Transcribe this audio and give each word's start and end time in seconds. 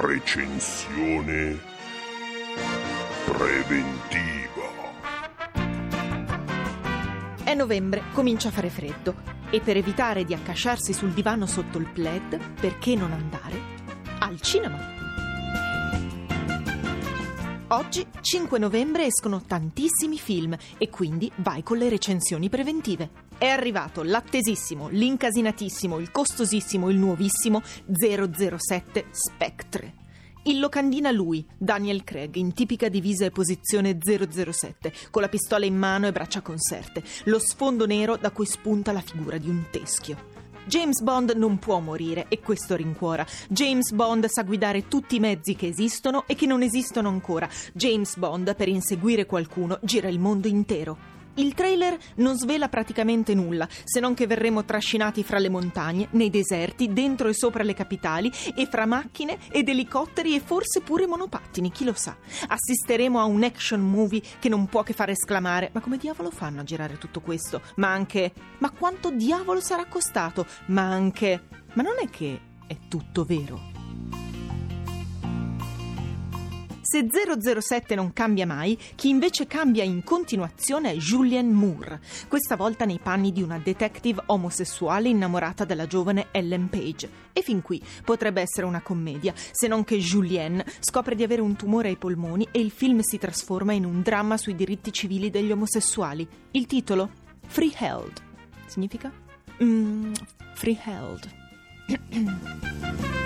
recensione 0.00 1.58
preventiva. 3.24 4.42
È 7.42 7.54
novembre, 7.54 8.02
comincia 8.12 8.48
a 8.48 8.50
fare 8.50 8.68
freddo 8.68 9.14
e 9.48 9.60
per 9.60 9.78
evitare 9.78 10.24
di 10.24 10.34
accasciarsi 10.34 10.92
sul 10.92 11.12
divano 11.12 11.46
sotto 11.46 11.78
il 11.78 11.86
plaid, 11.86 12.38
perché 12.60 12.94
non 12.94 13.12
andare 13.12 13.58
al 14.18 14.38
cinema? 14.40 14.93
Oggi, 17.74 18.06
5 18.20 18.56
novembre, 18.60 19.06
escono 19.06 19.42
tantissimi 19.44 20.16
film 20.16 20.56
e 20.78 20.90
quindi 20.90 21.28
vai 21.38 21.64
con 21.64 21.76
le 21.76 21.88
recensioni 21.88 22.48
preventive. 22.48 23.10
È 23.36 23.48
arrivato 23.48 24.04
l'attesissimo, 24.04 24.86
l'incasinatissimo, 24.90 25.98
il 25.98 26.12
costosissimo, 26.12 26.88
il 26.88 26.98
nuovissimo 26.98 27.62
007 27.90 29.06
Spectre. 29.10 29.94
Il 30.44 30.60
locandina 30.60 31.10
lui, 31.10 31.44
Daniel 31.58 32.04
Craig, 32.04 32.36
in 32.36 32.54
tipica 32.54 32.88
divisa 32.88 33.24
e 33.24 33.32
posizione 33.32 33.98
007, 34.00 34.92
con 35.10 35.22
la 35.22 35.28
pistola 35.28 35.64
in 35.64 35.76
mano 35.76 36.06
e 36.06 36.12
braccia 36.12 36.42
conserte, 36.42 37.02
lo 37.24 37.40
sfondo 37.40 37.86
nero 37.86 38.16
da 38.16 38.30
cui 38.30 38.46
spunta 38.46 38.92
la 38.92 39.00
figura 39.00 39.36
di 39.36 39.48
un 39.48 39.64
teschio. 39.72 40.33
James 40.66 41.02
Bond 41.02 41.32
non 41.36 41.58
può 41.58 41.78
morire 41.78 42.26
e 42.28 42.40
questo 42.40 42.74
rincuora. 42.74 43.26
James 43.48 43.92
Bond 43.92 44.26
sa 44.26 44.42
guidare 44.42 44.88
tutti 44.88 45.16
i 45.16 45.20
mezzi 45.20 45.54
che 45.54 45.66
esistono 45.66 46.24
e 46.26 46.34
che 46.34 46.46
non 46.46 46.62
esistono 46.62 47.08
ancora. 47.08 47.48
James 47.74 48.16
Bond, 48.16 48.56
per 48.56 48.68
inseguire 48.68 49.26
qualcuno, 49.26 49.78
gira 49.82 50.08
il 50.08 50.18
mondo 50.18 50.48
intero. 50.48 51.13
Il 51.36 51.54
trailer 51.54 51.98
non 52.16 52.36
svela 52.36 52.68
praticamente 52.68 53.34
nulla, 53.34 53.68
se 53.84 53.98
non 53.98 54.14
che 54.14 54.26
verremo 54.26 54.64
trascinati 54.64 55.24
fra 55.24 55.38
le 55.38 55.48
montagne, 55.48 56.08
nei 56.12 56.30
deserti, 56.30 56.92
dentro 56.92 57.28
e 57.28 57.34
sopra 57.34 57.64
le 57.64 57.74
capitali 57.74 58.32
e 58.54 58.66
fra 58.66 58.86
macchine 58.86 59.38
ed 59.50 59.68
elicotteri 59.68 60.34
e 60.34 60.40
forse 60.40 60.80
pure 60.80 61.06
monopattini, 61.06 61.72
chi 61.72 61.84
lo 61.84 61.94
sa. 61.94 62.16
Assisteremo 62.46 63.18
a 63.18 63.24
un 63.24 63.42
action 63.42 63.80
movie 63.80 64.22
che 64.38 64.48
non 64.48 64.66
può 64.66 64.82
che 64.82 64.92
far 64.92 65.10
esclamare: 65.10 65.70
ma 65.72 65.80
come 65.80 65.96
diavolo 65.96 66.30
fanno 66.30 66.60
a 66.60 66.64
girare 66.64 66.98
tutto 66.98 67.20
questo? 67.20 67.62
Ma 67.76 67.92
anche: 67.92 68.32
ma 68.58 68.70
quanto 68.70 69.10
diavolo 69.10 69.60
sarà 69.60 69.86
costato? 69.86 70.46
Ma 70.66 70.82
anche: 70.82 71.48
ma 71.74 71.82
non 71.82 71.94
è 72.00 72.08
che 72.08 72.40
è 72.66 72.76
tutto 72.88 73.24
vero? 73.24 73.73
Se 76.94 77.08
007 77.10 77.96
non 77.96 78.12
cambia 78.12 78.46
mai, 78.46 78.78
chi 78.94 79.08
invece 79.08 79.48
cambia 79.48 79.82
in 79.82 80.04
continuazione 80.04 80.92
è 80.92 80.94
Julianne 80.94 81.52
Moore, 81.52 82.00
questa 82.28 82.54
volta 82.54 82.84
nei 82.84 83.00
panni 83.02 83.32
di 83.32 83.42
una 83.42 83.58
detective 83.58 84.22
omosessuale 84.26 85.08
innamorata 85.08 85.64
della 85.64 85.88
giovane 85.88 86.28
Ellen 86.30 86.68
Page. 86.68 87.10
E 87.32 87.42
fin 87.42 87.62
qui 87.62 87.82
potrebbe 88.04 88.42
essere 88.42 88.66
una 88.66 88.80
commedia, 88.80 89.34
se 89.34 89.66
non 89.66 89.82
che 89.82 89.98
Julianne 89.98 90.64
scopre 90.78 91.16
di 91.16 91.24
avere 91.24 91.40
un 91.40 91.56
tumore 91.56 91.88
ai 91.88 91.96
polmoni 91.96 92.46
e 92.52 92.60
il 92.60 92.70
film 92.70 93.00
si 93.00 93.18
trasforma 93.18 93.72
in 93.72 93.84
un 93.84 94.00
dramma 94.00 94.36
sui 94.36 94.54
diritti 94.54 94.92
civili 94.92 95.30
degli 95.30 95.50
omosessuali. 95.50 96.24
Il 96.52 96.66
titolo? 96.66 97.10
Freeheld. 97.44 98.22
Significa? 98.66 99.10
Mm, 99.60 100.12
freeheld. 100.52 101.28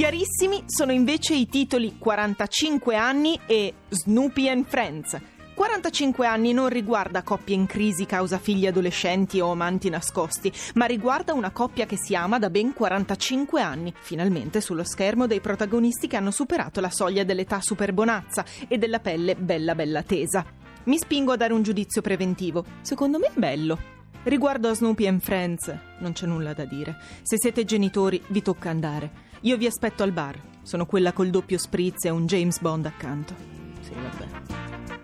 Chiarissimi 0.00 0.62
sono 0.64 0.92
invece 0.92 1.34
i 1.34 1.46
titoli 1.46 1.98
45 1.98 2.96
anni 2.96 3.38
e 3.44 3.74
Snoopy 3.90 4.48
and 4.48 4.64
Friends. 4.64 5.20
45 5.54 6.26
anni 6.26 6.54
non 6.54 6.70
riguarda 6.70 7.22
coppie 7.22 7.54
in 7.54 7.66
crisi 7.66 8.06
causa 8.06 8.38
figli 8.38 8.66
adolescenti 8.66 9.40
o 9.40 9.50
amanti 9.50 9.90
nascosti, 9.90 10.50
ma 10.76 10.86
riguarda 10.86 11.34
una 11.34 11.50
coppia 11.50 11.84
che 11.84 11.98
si 11.98 12.14
ama 12.14 12.38
da 12.38 12.48
ben 12.48 12.72
45 12.72 13.60
anni, 13.60 13.92
finalmente 14.00 14.62
sullo 14.62 14.84
schermo 14.84 15.26
dei 15.26 15.40
protagonisti 15.40 16.06
che 16.06 16.16
hanno 16.16 16.30
superato 16.30 16.80
la 16.80 16.90
soglia 16.90 17.22
dell'età 17.22 17.60
superbonazza 17.60 18.42
e 18.68 18.78
della 18.78 19.00
pelle 19.00 19.34
bella 19.36 19.74
bella 19.74 20.02
tesa. 20.02 20.46
Mi 20.84 20.96
spingo 20.96 21.32
a 21.32 21.36
dare 21.36 21.52
un 21.52 21.62
giudizio 21.62 22.00
preventivo. 22.00 22.64
Secondo 22.80 23.18
me 23.18 23.26
è 23.26 23.32
bello. 23.34 23.78
Riguardo 24.22 24.70
a 24.70 24.74
Snoopy 24.74 25.06
and 25.06 25.20
Friends, 25.20 25.70
non 25.98 26.12
c'è 26.12 26.24
nulla 26.24 26.54
da 26.54 26.64
dire. 26.64 26.96
Se 27.20 27.36
siete 27.38 27.66
genitori, 27.66 28.22
vi 28.28 28.40
tocca 28.40 28.70
andare. 28.70 29.28
Io 29.42 29.56
vi 29.56 29.64
aspetto 29.64 30.02
al 30.02 30.12
bar. 30.12 30.38
Sono 30.62 30.84
quella 30.84 31.14
col 31.14 31.30
doppio 31.30 31.56
spritz 31.56 32.04
e 32.04 32.10
un 32.10 32.26
James 32.26 32.60
Bond 32.60 32.84
accanto. 32.84 33.34
Sì, 33.80 33.92
vabbè. 33.94 34.99